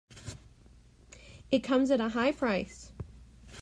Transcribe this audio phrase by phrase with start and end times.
[1.51, 2.91] It comes at a high price.